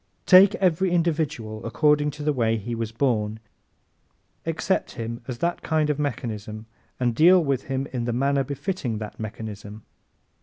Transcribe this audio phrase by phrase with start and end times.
[0.25, 3.39] Take every individual according to the way he was born,
[4.47, 6.65] accept him as that kind of mechanism
[6.99, 9.83] and deal with him in the manner befitting that mechanism.